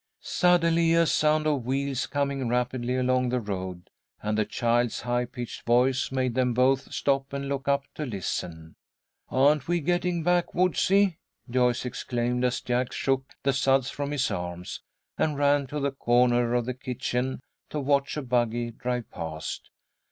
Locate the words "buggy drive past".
18.23-19.69